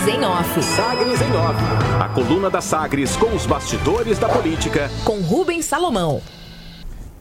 Sagres 0.00 0.14
em 0.14 0.24
Off. 0.24 0.62
Sagres 0.62 1.20
em 1.20 1.36
Off. 1.36 1.58
A 2.00 2.08
coluna 2.08 2.48
da 2.48 2.62
Sagres 2.62 3.16
com 3.16 3.34
os 3.34 3.44
bastidores 3.44 4.18
da 4.18 4.30
política. 4.30 4.90
Com 5.04 5.20
Rubens 5.20 5.66
Salomão. 5.66 6.22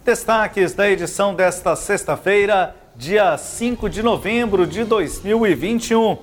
Destaques 0.05 0.73
da 0.73 0.89
edição 0.89 1.35
desta 1.35 1.75
sexta-feira, 1.75 2.73
dia 2.95 3.37
5 3.37 3.89
de 3.89 4.01
novembro 4.01 4.65
de 4.65 4.85
2021. 4.85 6.19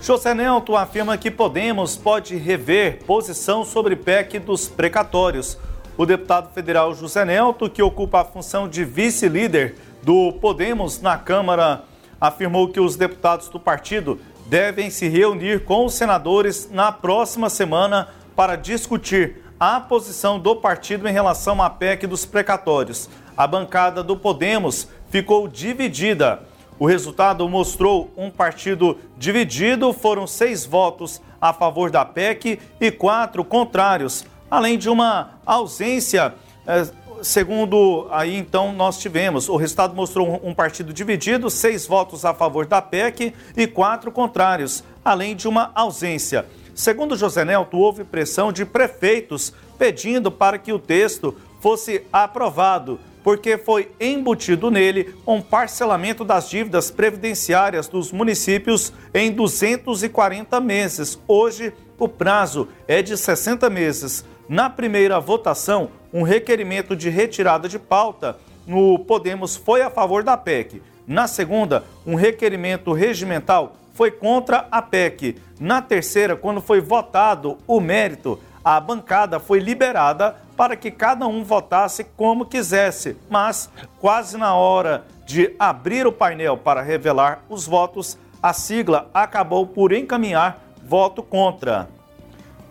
José 0.00 0.32
Nelto 0.32 0.76
afirma 0.76 1.18
que 1.18 1.30
Podemos 1.30 1.96
pode 1.96 2.36
rever 2.36 3.02
posição 3.04 3.64
sobre 3.64 3.96
PEC 3.96 4.38
dos 4.38 4.68
precatórios. 4.68 5.58
O 5.96 6.06
deputado 6.06 6.52
federal 6.54 6.94
José 6.94 7.24
Nelto, 7.24 7.68
que 7.68 7.82
ocupa 7.82 8.20
a 8.20 8.24
função 8.24 8.68
de 8.68 8.84
vice-líder 8.84 9.74
do 10.04 10.32
Podemos 10.34 11.00
na 11.00 11.18
Câmara, 11.18 11.82
afirmou 12.20 12.68
que 12.68 12.78
os 12.78 12.94
deputados 12.94 13.48
do 13.48 13.58
partido 13.58 14.20
devem 14.50 14.90
se 14.90 15.06
reunir 15.06 15.64
com 15.64 15.86
os 15.86 15.94
senadores 15.94 16.68
na 16.72 16.90
próxima 16.90 17.48
semana 17.48 18.08
para 18.34 18.56
discutir 18.56 19.44
a 19.60 19.78
posição 19.78 20.40
do 20.40 20.56
partido 20.56 21.06
em 21.06 21.12
relação 21.12 21.62
à 21.62 21.70
PEC 21.70 22.04
dos 22.08 22.26
precatórios. 22.26 23.08
A 23.36 23.46
bancada 23.46 24.02
do 24.02 24.16
Podemos 24.16 24.88
ficou 25.08 25.46
dividida. 25.46 26.42
O 26.80 26.86
resultado 26.86 27.48
mostrou 27.48 28.12
um 28.16 28.28
partido 28.28 28.98
dividido, 29.16 29.92
foram 29.92 30.26
seis 30.26 30.66
votos 30.66 31.22
a 31.40 31.52
favor 31.52 31.88
da 31.88 32.04
PEC 32.04 32.58
e 32.80 32.90
quatro 32.90 33.44
contrários, 33.44 34.24
além 34.50 34.76
de 34.76 34.88
uma 34.88 35.34
ausência 35.46 36.34
eh, 36.66 36.88
segundo 37.22 38.06
aí 38.10 38.36
então 38.36 38.72
nós 38.72 38.98
tivemos, 38.98 39.48
o 39.48 39.56
resultado 39.56 39.94
mostrou 39.94 40.40
um, 40.42 40.54
partido 40.54 40.92
dividido, 40.92 41.50
seis 41.50 41.86
votos 41.86 42.24
a 42.24 42.34
favor 42.34 42.66
da 42.66 42.80
PEC 42.80 43.34
e 43.56 43.66
quatro 43.66 44.10
contrários, 44.10 44.84
além 45.04 45.34
de 45.36 45.48
uma 45.48 45.70
ausência. 45.74 46.46
Segundo 46.74 47.16
José 47.16 47.44
Nelto, 47.44 47.76
houve 47.76 48.04
pressão 48.04 48.52
de 48.52 48.64
prefeitos 48.64 49.52
pedindo 49.78 50.30
para 50.30 50.58
que 50.58 50.72
o 50.72 50.78
texto 50.78 51.36
fosse 51.60 52.02
aprovado, 52.12 52.98
porque 53.22 53.58
foi 53.58 53.90
embutido 54.00 54.70
nele 54.70 55.14
um 55.26 55.42
parcelamento 55.42 56.24
das 56.24 56.48
dívidas 56.48 56.90
previdenciárias 56.90 57.86
dos 57.86 58.12
municípios 58.12 58.92
em 59.12 59.30
240 59.30 60.58
meses. 60.60 61.18
Hoje, 61.28 61.72
o 61.98 62.08
prazo 62.08 62.68
é 62.88 63.02
de 63.02 63.16
60 63.16 63.68
meses. 63.68 64.24
Na 64.48 64.70
primeira 64.70 65.20
votação, 65.20 65.90
um 66.12 66.22
requerimento 66.22 66.96
de 66.96 67.08
retirada 67.08 67.68
de 67.68 67.78
pauta 67.78 68.38
no 68.66 68.98
Podemos 68.98 69.56
foi 69.56 69.82
a 69.82 69.90
favor 69.90 70.22
da 70.22 70.36
PEC. 70.36 70.82
Na 71.06 71.26
segunda, 71.26 71.84
um 72.06 72.14
requerimento 72.14 72.92
regimental 72.92 73.74
foi 73.94 74.10
contra 74.10 74.66
a 74.70 74.80
PEC. 74.80 75.36
Na 75.58 75.82
terceira, 75.82 76.36
quando 76.36 76.60
foi 76.60 76.80
votado 76.80 77.58
o 77.66 77.80
mérito, 77.80 78.38
a 78.64 78.78
bancada 78.78 79.40
foi 79.40 79.58
liberada 79.58 80.36
para 80.56 80.76
que 80.76 80.90
cada 80.90 81.26
um 81.26 81.42
votasse 81.42 82.04
como 82.04 82.44
quisesse, 82.44 83.16
mas 83.28 83.70
quase 83.98 84.36
na 84.36 84.54
hora 84.54 85.04
de 85.24 85.54
abrir 85.58 86.06
o 86.06 86.12
painel 86.12 86.56
para 86.56 86.82
revelar 86.82 87.42
os 87.48 87.66
votos, 87.66 88.18
a 88.42 88.52
sigla 88.52 89.08
acabou 89.14 89.66
por 89.66 89.92
encaminhar 89.92 90.62
voto 90.82 91.22
contra. 91.22 91.88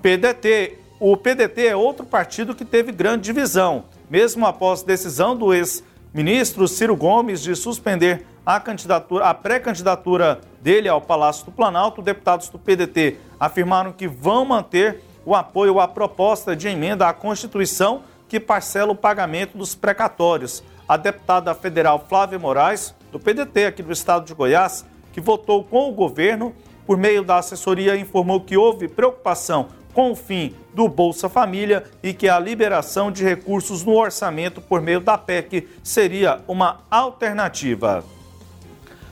PDT 0.01 0.77
o 0.99 1.15
PDT 1.15 1.67
é 1.67 1.75
outro 1.75 2.05
partido 2.05 2.53
que 2.53 2.65
teve 2.65 2.91
grande 2.91 3.23
divisão, 3.23 3.85
mesmo 4.09 4.45
após 4.45 4.83
decisão 4.83 5.33
do 5.33 5.53
ex-ministro 5.53 6.67
Ciro 6.67 6.93
Gomes 6.93 7.41
de 7.41 7.55
suspender 7.55 8.25
a 8.45 8.59
candidatura, 8.59 9.25
a 9.25 9.33
pré-candidatura 9.33 10.41
dele 10.61 10.89
ao 10.89 10.99
Palácio 10.99 11.45
do 11.45 11.53
Planalto, 11.53 12.01
deputados 12.01 12.49
do 12.49 12.59
PDT 12.59 13.17
afirmaram 13.39 13.93
que 13.93 14.07
vão 14.09 14.43
manter 14.43 15.01
o 15.25 15.33
apoio 15.33 15.79
à 15.79 15.87
proposta 15.87 16.53
de 16.53 16.67
emenda 16.67 17.07
à 17.07 17.13
Constituição 17.13 18.01
que 18.27 18.39
parcela 18.39 18.91
o 18.91 18.95
pagamento 18.95 19.57
dos 19.57 19.73
precatórios. 19.73 20.61
A 20.85 20.97
deputada 20.97 21.55
federal 21.55 22.03
Flávia 22.09 22.37
Moraes, 22.37 22.93
do 23.09 23.19
PDT 23.19 23.67
aqui 23.67 23.81
do 23.81 23.93
estado 23.93 24.25
de 24.25 24.33
Goiás, 24.33 24.85
que 25.13 25.21
votou 25.21 25.63
com 25.63 25.87
o 25.87 25.93
governo, 25.93 26.53
por 26.85 26.97
meio 26.97 27.23
da 27.23 27.37
assessoria, 27.37 27.95
informou 27.95 28.41
que 28.41 28.57
houve 28.57 28.87
preocupação 28.87 29.67
com 29.99 30.11
o 30.11 30.15
fim 30.15 30.55
do 30.73 30.87
Bolsa 30.87 31.27
Família 31.27 31.83
e 32.01 32.13
que 32.13 32.29
a 32.29 32.39
liberação 32.39 33.11
de 33.11 33.21
recursos 33.21 33.83
no 33.83 33.97
orçamento 33.97 34.61
por 34.61 34.79
meio 34.79 35.01
da 35.01 35.17
PEC 35.17 35.67
seria 35.83 36.39
uma 36.47 36.79
alternativa. 36.89 38.01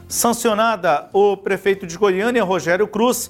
Sancionada, 0.08 1.10
o 1.12 1.36
prefeito 1.36 1.86
de 1.86 1.98
Goiânia, 1.98 2.42
Rogério 2.42 2.88
Cruz, 2.88 3.30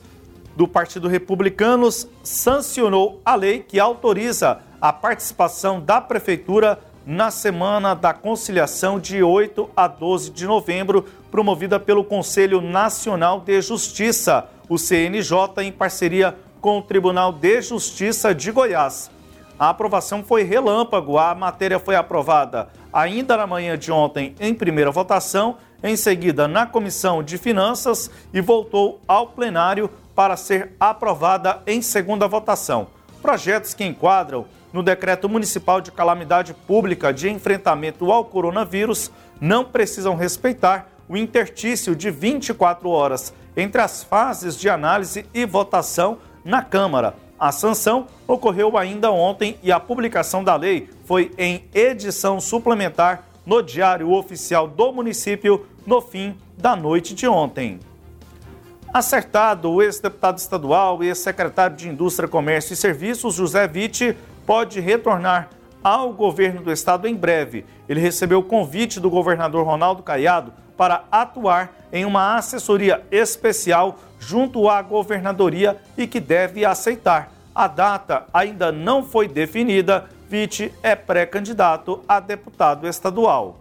do 0.56 0.68
Partido 0.68 1.07
Republicano, 1.07 1.90
sancionou 2.22 3.19
a 3.25 3.34
lei 3.34 3.66
que 3.68 3.79
autoriza 3.79 4.59
a 4.79 4.94
participação 4.94 5.81
da 5.81 6.00
prefeitura 6.00 6.79
na 7.07 7.31
Semana 7.31 7.95
da 7.95 8.13
Conciliação 8.13 9.00
de 9.00 9.24
8 9.24 9.68
a 9.75 9.88
12 9.88 10.29
de 10.29 10.45
novembro, 10.45 11.06
promovida 11.31 11.79
pelo 11.79 12.03
Conselho 12.03 12.62
Nacional 12.62 13.39
de 13.39 13.59
Justiça, 13.63 14.47
o 14.69 14.78
CNJ, 14.78 15.63
em 15.63 15.72
parceria 15.72 16.31
com 16.31 16.47
o 16.62 16.81
Tribunal 16.81 17.31
de 17.31 17.62
Justiça 17.62 18.34
de 18.34 18.51
Goiás. 18.51 19.09
A 19.59 19.69
aprovação 19.69 20.23
foi 20.23 20.44
relâmpago, 20.44 21.18
a 21.18 21.34
matéria 21.34 21.79
foi 21.79 21.95
aprovada 21.95 22.69
ainda 22.94 23.38
na 23.38 23.47
manhã 23.47 23.78
de 23.78 23.91
ontem 23.91 24.35
em 24.40 24.53
primeira 24.53 24.91
votação, 24.91 25.57
em 25.84 25.95
seguida 25.95 26.47
na 26.47 26.66
Comissão 26.66 27.22
de 27.22 27.38
Finanças 27.38 28.09
e 28.34 28.41
voltou 28.41 29.00
ao 29.07 29.28
plenário 29.28 29.90
para 30.16 30.35
ser 30.35 30.73
aprovada 30.79 31.62
em 31.68 31.81
segunda 31.81 32.28
votação. 32.28 32.88
Projetos 33.22 33.74
que 33.74 33.85
enquadram 33.85 34.45
no 34.74 34.84
Decreto 34.84 35.29
Municipal 35.29 35.81
de 35.81 35.91
Calamidade 35.91 36.53
Pública 36.53 37.13
de 37.13 37.29
Enfrentamento 37.29 38.12
ao 38.12 38.25
Coronavírus 38.25 39.12
não 39.39 39.63
precisam 39.63 40.16
respeitar 40.16 40.89
o 41.07 41.16
intertício 41.16 41.95
de 41.95 42.12
24 42.12 42.89
horas 42.89 43.34
entre 43.56 43.81
as 43.81 44.03
fases 44.03 44.56
de 44.57 44.69
análise 44.69 45.25
e 45.34 45.45
votação 45.45 46.19
na 46.47 46.63
Câmara. 46.63 47.13
A 47.38 47.52
sanção 47.52 48.08
ocorreu 48.25 48.78
ainda 48.78 49.12
ontem 49.12 49.59
e 49.62 49.69
a 49.69 49.80
publicação 49.80 50.44
da 50.44 50.56
lei 50.56 50.90
foi 51.03 51.31
em 51.38 51.66
edição 51.74 52.40
suplementar 52.40 53.25
no 53.46 53.62
Diário 53.62 54.12
Oficial 54.12 54.66
do 54.66 54.91
Município 54.94 55.68
no 55.86 56.02
fim 56.02 56.36
da 56.57 56.74
noite 56.75 57.13
de 57.13 57.28
ontem. 57.28 57.80
Acertado, 58.94 59.69
o 59.69 59.81
ex-deputado 59.81 60.38
estadual 60.38 61.03
e 61.03 61.07
ex-secretário 61.07 61.75
de 61.75 61.90
Indústria, 61.90 62.30
Comércio 62.30 62.74
e 62.74 62.78
Serviços, 62.78 63.36
José 63.36 63.68
Vitti, 63.68 64.18
pode 64.46 64.80
retornar 64.80 65.50
ao 65.88 66.12
governo 66.12 66.62
do 66.62 66.70
estado 66.70 67.08
em 67.08 67.16
breve. 67.16 67.64
Ele 67.88 68.02
recebeu 68.02 68.40
o 68.40 68.44
convite 68.44 69.00
do 69.00 69.09
governador 69.09 69.66
Ronaldo 69.66 70.03
Caiado 70.03 70.52
para 70.75 71.06
atuar 71.09 71.74
em 71.94 72.03
uma 72.03 72.36
assessoria 72.36 73.06
especial 73.09 73.98
junto 74.20 74.70
à 74.70 74.81
governadoria 74.81 75.78
e 75.98 76.06
que 76.06 76.20
deve 76.20 76.66
aceitar. 76.66 77.31
A 77.56 77.70
data 77.70 78.25
ainda 78.34 78.70
não 78.70 79.02
foi 79.02 79.30
definida. 79.30 80.09
Vitti 80.28 80.74
é 80.84 80.94
pré-candidato 80.94 82.04
a 82.06 82.19
deputado 82.19 82.86
estadual. 82.86 83.58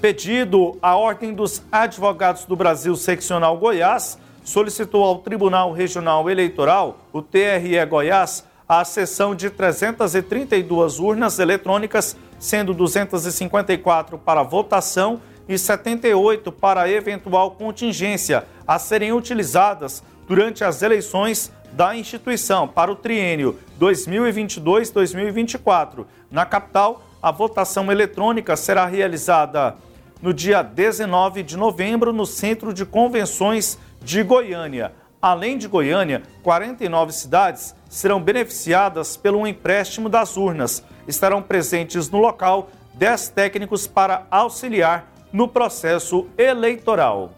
Pedido, 0.00 0.76
a 0.82 0.96
Ordem 0.96 1.32
dos 1.32 1.62
Advogados 1.70 2.44
do 2.44 2.56
Brasil 2.56 2.96
Seccional 2.96 3.56
Goiás 3.56 4.18
solicitou 4.42 5.04
ao 5.04 5.18
Tribunal 5.18 5.70
Regional 5.70 6.28
Eleitoral, 6.28 6.98
o 7.12 7.22
TRE 7.22 7.86
Goiás, 7.88 8.44
a 8.80 8.86
cessão 8.86 9.34
de 9.34 9.50
332 9.50 10.98
urnas 10.98 11.38
eletrônicas, 11.38 12.16
sendo 12.38 12.72
254 12.72 14.16
para 14.16 14.42
votação 14.42 15.20
e 15.46 15.58
78 15.58 16.50
para 16.50 16.88
eventual 16.88 17.50
contingência 17.50 18.46
a 18.66 18.78
serem 18.78 19.12
utilizadas 19.12 20.02
durante 20.26 20.64
as 20.64 20.80
eleições 20.80 21.52
da 21.72 21.94
instituição 21.94 22.66
para 22.66 22.90
o 22.90 22.96
triênio 22.96 23.58
2022-2024. 23.78 26.06
Na 26.30 26.46
capital, 26.46 27.02
a 27.20 27.30
votação 27.30 27.92
eletrônica 27.92 28.56
será 28.56 28.86
realizada 28.86 29.76
no 30.22 30.32
dia 30.32 30.62
19 30.62 31.42
de 31.42 31.58
novembro 31.58 32.10
no 32.10 32.24
Centro 32.24 32.72
de 32.72 32.86
Convenções 32.86 33.78
de 34.00 34.22
Goiânia. 34.22 34.94
Além 35.20 35.58
de 35.58 35.68
Goiânia, 35.68 36.22
49 36.42 37.12
cidades 37.12 37.74
serão 37.92 38.20
beneficiadas 38.22 39.16
pelo 39.18 39.46
empréstimo 39.46 40.08
das 40.08 40.38
urnas. 40.38 40.82
Estarão 41.06 41.42
presentes 41.42 42.08
no 42.08 42.18
local 42.18 42.70
10 42.94 43.28
técnicos 43.28 43.86
para 43.86 44.26
auxiliar 44.30 45.12
no 45.30 45.46
processo 45.46 46.26
eleitoral. 46.38 47.34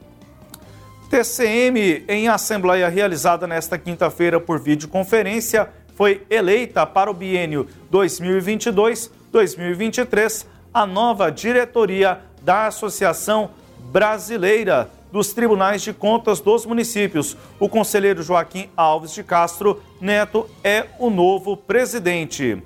TCM, 1.10 2.04
em 2.06 2.28
assembleia 2.28 2.88
realizada 2.88 3.48
nesta 3.48 3.76
quinta-feira 3.76 4.38
por 4.38 4.60
videoconferência, 4.60 5.68
foi 5.96 6.24
eleita 6.30 6.86
para 6.86 7.10
o 7.10 7.14
biênio 7.14 7.66
2022-2023 7.92 10.46
a 10.72 10.86
nova 10.86 11.32
diretoria 11.32 12.20
da 12.42 12.68
Associação 12.68 13.50
Brasileira 13.90 14.88
dos 15.14 15.32
tribunais 15.32 15.80
de 15.80 15.92
contas 15.92 16.40
dos 16.40 16.66
municípios. 16.66 17.36
O 17.60 17.68
conselheiro 17.68 18.20
Joaquim 18.20 18.68
Alves 18.76 19.14
de 19.14 19.22
Castro 19.22 19.80
Neto 20.00 20.50
é 20.64 20.86
o 20.98 21.08
novo 21.08 21.56
presidente. 21.56 22.60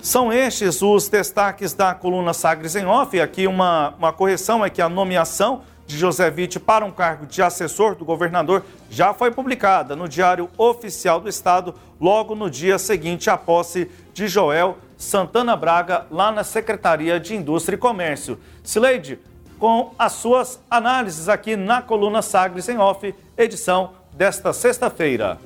São 0.00 0.32
estes 0.32 0.82
os 0.82 1.08
destaques 1.08 1.72
da 1.72 1.94
coluna 1.94 2.32
Sagres 2.32 2.74
em 2.74 2.84
Off. 2.84 3.20
Aqui 3.20 3.46
uma, 3.46 3.94
uma 3.96 4.12
correção 4.12 4.64
é 4.64 4.68
que 4.68 4.82
a 4.82 4.88
nomeação 4.88 5.62
de 5.86 5.96
José 5.96 6.34
Witt 6.36 6.58
para 6.58 6.84
um 6.84 6.90
cargo 6.90 7.26
de 7.26 7.40
assessor 7.40 7.94
do 7.94 8.04
governador 8.04 8.64
já 8.90 9.14
foi 9.14 9.30
publicada 9.30 9.94
no 9.94 10.08
Diário 10.08 10.50
Oficial 10.58 11.20
do 11.20 11.28
Estado, 11.28 11.76
logo 12.00 12.34
no 12.34 12.50
dia 12.50 12.76
seguinte 12.76 13.30
à 13.30 13.36
posse 13.36 13.88
de 14.12 14.26
Joel 14.26 14.78
Santana 14.96 15.54
Braga, 15.54 16.06
lá 16.10 16.32
na 16.32 16.42
Secretaria 16.42 17.20
de 17.20 17.36
Indústria 17.36 17.76
e 17.76 17.78
Comércio. 17.78 18.36
Sileide, 18.64 19.20
com 19.62 19.92
as 19.96 20.14
suas 20.14 20.58
análises 20.68 21.28
aqui 21.28 21.54
na 21.54 21.80
coluna 21.80 22.20
Sagres 22.20 22.68
em 22.68 22.78
Off, 22.78 23.14
edição 23.38 23.92
desta 24.12 24.52
sexta-feira. 24.52 25.38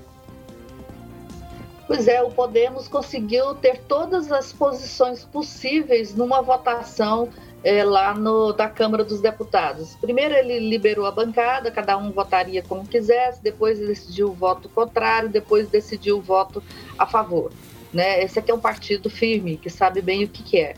Pois 1.86 2.08
é, 2.08 2.22
o 2.22 2.30
Podemos 2.30 2.88
conseguiu 2.88 3.54
ter 3.56 3.82
todas 3.82 4.32
as 4.32 4.54
posições 4.54 5.22
possíveis 5.22 6.14
numa 6.14 6.40
votação 6.40 7.28
é, 7.62 7.84
lá 7.84 8.14
no, 8.14 8.54
da 8.54 8.70
Câmara 8.70 9.04
dos 9.04 9.20
Deputados. 9.20 9.94
Primeiro 10.00 10.34
ele 10.34 10.60
liberou 10.60 11.04
a 11.04 11.10
bancada, 11.10 11.70
cada 11.70 11.94
um 11.98 12.10
votaria 12.10 12.62
como 12.62 12.88
quisesse, 12.88 13.42
depois 13.42 13.78
decidiu 13.78 14.28
o 14.28 14.32
voto 14.32 14.66
contrário, 14.70 15.28
depois 15.28 15.68
decidiu 15.68 16.16
o 16.16 16.22
voto 16.22 16.62
a 16.98 17.06
favor. 17.06 17.52
Né? 17.92 18.22
Esse 18.24 18.38
aqui 18.38 18.50
é 18.50 18.54
um 18.54 18.60
partido 18.60 19.10
firme, 19.10 19.58
que 19.58 19.68
sabe 19.68 20.00
bem 20.00 20.24
o 20.24 20.28
que, 20.28 20.42
que 20.42 20.58
é. 20.58 20.74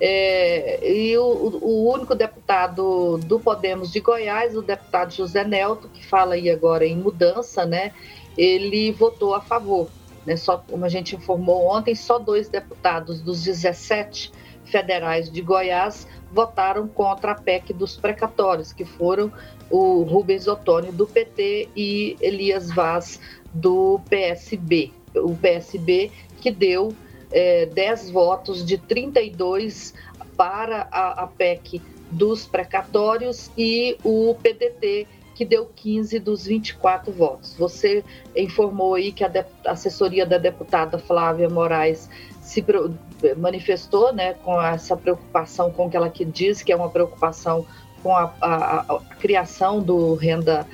É. 0.00 0.80
e 0.90 1.16
o, 1.18 1.22
o, 1.22 1.92
único 1.92 2.14
deputado 2.14 3.18
do 3.18 3.40
Podemos 3.40 3.90
de 3.90 4.00
Goiás, 4.00 4.56
o 4.56 4.62
deputado 4.62 5.12
José 5.12 5.44
Nelto, 5.44 5.88
que 5.88 6.06
fala 6.06 6.34
aí 6.34 6.48
agora 6.48 6.86
em 6.86 6.96
mudança, 6.96 7.64
né? 7.66 7.92
Ele 8.36 8.92
votou 8.92 9.34
a 9.34 9.40
favor. 9.40 9.88
Né? 10.24 10.36
Só, 10.36 10.58
como 10.58 10.84
a 10.84 10.88
gente 10.88 11.16
informou 11.16 11.66
ontem, 11.66 11.94
só 11.94 12.18
dois 12.18 12.48
deputados 12.48 13.20
dos 13.20 13.42
17 13.42 14.30
federais 14.64 15.30
de 15.30 15.40
Goiás 15.40 16.06
votaram 16.30 16.86
contra 16.86 17.32
a 17.32 17.34
PEC 17.34 17.72
dos 17.72 17.96
precatórios, 17.96 18.72
que 18.72 18.84
foram 18.84 19.32
o 19.70 20.02
Rubens 20.02 20.46
Ottoni 20.46 20.92
do 20.92 21.06
PT 21.06 21.70
e 21.74 22.16
Elias 22.20 22.70
Vaz 22.70 23.20
do 23.52 24.00
PSB. 24.08 24.92
O 25.14 25.34
PSB 25.34 26.12
que 26.40 26.50
deu 26.50 26.92
é, 27.30 27.66
10 27.66 28.10
votos 28.10 28.64
de 28.64 28.78
32 28.78 29.94
para 30.36 30.88
a, 30.90 31.24
a 31.24 31.26
PEC 31.26 31.82
dos 32.10 32.46
precatórios 32.46 33.50
e 33.56 33.98
o 34.02 34.34
PDT 34.42 35.06
que 35.34 35.44
deu 35.44 35.66
15 35.66 36.18
dos 36.18 36.46
24 36.46 37.12
votos. 37.12 37.54
Você 37.56 38.04
informou 38.34 38.94
aí 38.94 39.12
que 39.12 39.22
a, 39.22 39.46
a 39.66 39.70
assessoria 39.70 40.26
da 40.26 40.36
deputada 40.36 40.98
Flávia 40.98 41.48
Moraes 41.48 42.10
se 42.40 42.64
manifestou 43.36 44.12
né, 44.12 44.34
com 44.34 44.60
essa 44.60 44.96
preocupação 44.96 45.70
com 45.70 45.86
o 45.86 45.90
que 45.90 45.96
ela 45.96 46.10
que 46.10 46.24
diz 46.24 46.62
que 46.62 46.72
é 46.72 46.76
uma 46.76 46.88
preocupação 46.88 47.64
com 48.02 48.16
a, 48.16 48.32
a, 48.40 48.80
a 48.80 49.00
criação 49.20 49.80
do 49.80 50.14
renda 50.14 50.66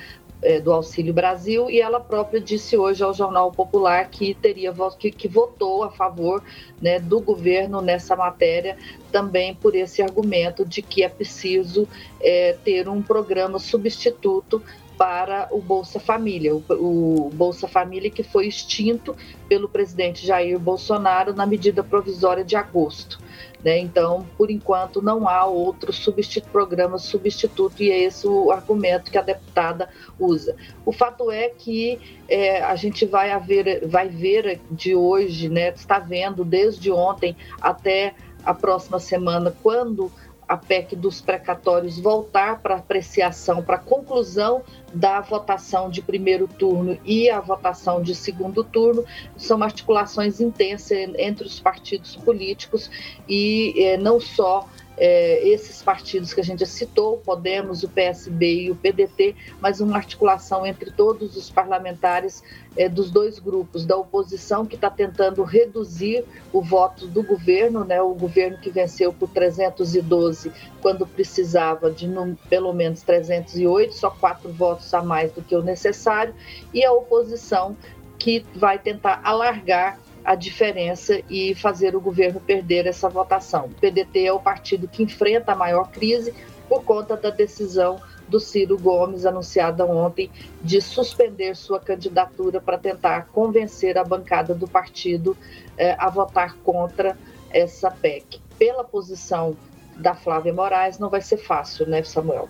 é, 0.45 0.59
do 0.59 0.71
Auxílio 0.71 1.11
Brasil 1.11 1.71
e 1.71 1.81
ela 1.81 1.99
própria 1.99 2.39
disse 2.39 2.77
hoje 2.77 3.03
ao 3.03 3.13
Jornal 3.13 3.51
Popular 3.51 4.07
que 4.09 4.35
teria 4.35 4.71
que, 4.97 5.09
que 5.09 5.27
votou 5.27 5.83
a 5.83 5.89
favor 5.89 6.43
né, 6.79 6.99
do 6.99 7.19
governo 7.19 7.81
nessa 7.81 8.15
matéria 8.15 8.77
também 9.11 9.55
por 9.55 9.75
esse 9.75 10.03
argumento 10.03 10.63
de 10.63 10.83
que 10.83 11.03
é 11.03 11.09
preciso 11.09 11.87
é, 12.21 12.55
ter 12.63 12.87
um 12.87 13.01
programa 13.01 13.57
substituto 13.57 14.61
para 14.97 15.47
o 15.51 15.61
Bolsa 15.61 15.99
Família, 15.99 16.55
o, 16.55 17.29
Bolsa 17.33 17.67
Família 17.67 18.09
que 18.09 18.23
foi 18.23 18.47
extinto 18.47 19.15
pelo 19.47 19.67
presidente 19.67 20.25
Jair 20.25 20.57
Bolsonaro 20.57 21.33
na 21.33 21.45
medida 21.45 21.83
provisória 21.83 22.43
de 22.43 22.55
agosto. 22.55 23.19
Né? 23.63 23.79
Então, 23.79 24.25
por 24.37 24.51
enquanto, 24.51 25.01
não 25.01 25.27
há 25.27 25.45
outro 25.45 25.91
substitu 25.91 26.47
programa 26.49 26.99
substituto 26.99 27.81
e 27.81 27.89
é 27.89 28.03
esse 28.03 28.27
o 28.27 28.51
argumento 28.51 29.09
que 29.09 29.17
a 29.17 29.23
deputada 29.23 29.89
usa. 30.19 30.55
O 30.85 30.91
fato 30.91 31.31
é 31.31 31.49
que 31.49 31.99
é, 32.29 32.61
a 32.61 32.75
gente 32.75 33.05
vai, 33.05 33.31
haver, 33.31 33.87
vai 33.87 34.07
ver 34.07 34.61
de 34.69 34.95
hoje, 34.95 35.49
né, 35.49 35.69
está 35.69 35.97
vendo 35.97 36.45
desde 36.45 36.91
ontem 36.91 37.35
até 37.59 38.13
a 38.45 38.53
próxima 38.53 38.99
semana, 38.99 39.53
quando 39.63 40.11
a 40.47 40.57
PEC 40.57 40.95
dos 40.95 41.21
precatórios 41.21 41.99
voltar 41.99 42.59
para 42.61 42.75
apreciação, 42.75 43.63
para 43.63 43.77
conclusão 43.77 44.63
da 44.93 45.19
votação 45.21 45.89
de 45.89 46.01
primeiro 46.01 46.47
turno 46.47 46.97
e 47.03 47.29
a 47.29 47.39
votação 47.39 48.01
de 48.01 48.13
segundo 48.15 48.63
turno, 48.63 49.03
são 49.35 49.61
articulações 49.63 50.39
intensas 50.39 50.97
entre 51.17 51.45
os 51.45 51.59
partidos 51.59 52.15
políticos 52.15 52.89
e 53.27 53.73
eh, 53.77 53.97
não 53.97 54.19
só 54.19 54.67
é, 54.97 55.47
esses 55.47 55.81
partidos 55.81 56.33
que 56.33 56.39
a 56.39 56.43
gente 56.43 56.65
citou, 56.65 57.15
o 57.15 57.17
Podemos, 57.17 57.83
o 57.83 57.89
PSB 57.89 58.63
e 58.63 58.71
o 58.71 58.75
PDT, 58.75 59.35
mas 59.59 59.81
uma 59.81 59.97
articulação 59.97 60.65
entre 60.65 60.91
todos 60.91 61.35
os 61.35 61.49
parlamentares 61.49 62.43
é, 62.77 62.87
dos 62.87 63.11
dois 63.11 63.39
grupos, 63.39 63.85
da 63.85 63.95
oposição 63.97 64.65
que 64.65 64.75
está 64.75 64.89
tentando 64.89 65.43
reduzir 65.43 66.23
o 66.51 66.61
voto 66.61 67.07
do 67.07 67.23
governo, 67.23 67.83
né, 67.83 68.01
o 68.01 68.13
governo 68.13 68.57
que 68.57 68.69
venceu 68.69 69.13
por 69.13 69.29
312 69.29 70.51
quando 70.81 71.05
precisava 71.05 71.89
de 71.91 72.07
no, 72.07 72.35
pelo 72.49 72.73
menos 72.73 73.01
308, 73.01 73.93
só 73.93 74.09
quatro 74.09 74.51
votos 74.51 74.93
a 74.93 75.01
mais 75.01 75.31
do 75.31 75.41
que 75.41 75.55
o 75.55 75.63
necessário, 75.63 76.33
e 76.73 76.83
a 76.83 76.91
oposição 76.91 77.75
que 78.17 78.45
vai 78.55 78.79
tentar 78.79 79.21
alargar 79.23 79.99
a 80.25 80.33
diferença 80.33 81.21
e 81.29 81.53
fazer 81.53 81.95
o 81.95 82.01
governo 82.01 82.39
perder 82.39 82.87
essa 82.87 83.07
votação. 83.07 83.65
O 83.65 83.69
PDT 83.69 84.25
é 84.25 84.33
o 84.33 84.39
partido 84.39 84.87
que 84.87 85.03
enfrenta 85.03 85.51
a 85.51 85.55
maior 85.55 85.91
crise 85.91 86.33
por 86.67 86.83
conta 86.83 87.15
da 87.15 87.29
decisão 87.29 88.01
do 88.27 88.39
Ciro 88.39 88.75
Gomes, 88.77 89.23
anunciada 89.23 89.85
ontem, 89.85 90.31
de 90.61 90.81
suspender 90.81 91.55
sua 91.55 91.79
candidatura 91.79 92.59
para 92.59 92.75
tentar 92.75 93.27
convencer 93.27 93.99
a 93.99 94.03
bancada 94.03 94.55
do 94.55 94.67
partido 94.67 95.37
eh, 95.77 95.95
a 95.99 96.09
votar 96.09 96.55
contra 96.63 97.15
essa 97.51 97.91
PEC. 97.91 98.41
Pela 98.57 98.83
posição 98.83 99.55
da 99.95 100.15
Flávia 100.15 100.51
Moraes, 100.51 100.97
não 100.97 101.09
vai 101.09 101.21
ser 101.21 101.37
fácil, 101.37 101.87
né, 101.87 102.01
Samuel? 102.03 102.49